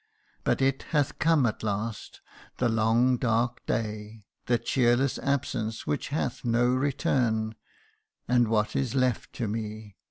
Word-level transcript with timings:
But 0.43 0.63
it 0.63 0.81
hath 0.97 1.19
come 1.19 1.45
at 1.45 1.61
last 1.61 2.21
the 2.57 2.67
long 2.69 3.17
dark 3.17 3.63
day, 3.67 4.25
The 4.47 4.57
cheerless 4.57 5.19
absence 5.19 5.85
which 5.85 6.07
hath 6.07 6.43
no 6.43 6.69
return 6.69 7.53
And 8.27 8.47
what 8.47 8.75
is 8.75 8.95
left 8.95 9.31
to 9.33 9.47
me 9.47 9.95